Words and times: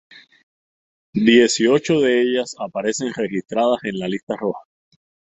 Dieciocho 1.13 1.99
de 1.99 2.23
ellas 2.23 2.55
aparecen 2.57 3.13
registradas 3.13 3.83
en 3.83 3.99
la 3.99 4.07
Lista 4.07 4.35
Roja. 4.35 4.61